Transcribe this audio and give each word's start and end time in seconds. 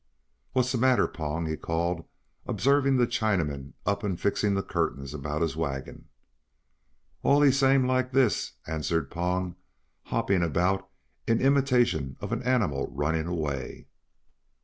"What's 0.53 0.71
the 0.71 0.79
matter, 0.79 1.07
Pong?" 1.07 1.45
he 1.45 1.55
called, 1.55 2.05
observing 2.47 2.97
the 2.97 3.05
Chinaman 3.05 3.73
up 3.85 4.01
and 4.03 4.19
fixing 4.19 4.55
the 4.55 4.63
curtains 4.63 5.13
about 5.13 5.43
his 5.43 5.55
wagon. 5.55 6.05
"Allee 7.23 7.51
same 7.51 7.85
likee 7.85 8.11
this," 8.11 8.53
answered 8.65 9.11
Pong 9.11 9.57
hopping 10.05 10.41
about 10.41 10.89
in 11.27 11.39
imitation 11.39 12.17
of 12.19 12.31
an 12.31 12.41
animal 12.41 12.87
running 12.89 13.27
away. 13.27 13.89